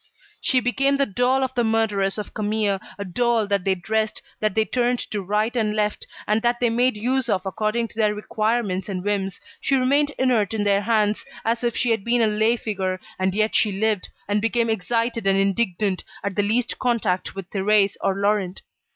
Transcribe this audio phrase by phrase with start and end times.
[0.41, 4.55] She became the doll of the murderers of Camille, a doll that they dressed, that
[4.55, 8.15] they turned to right and left, and that they made use of according to their
[8.15, 9.39] requirements and whims.
[9.59, 13.35] She remained inert in their hands, as if she had been a lay figure, and
[13.35, 18.15] yet she lived, and became excited and indignant at the least contact with Thérèse or
[18.15, 18.63] Laurent.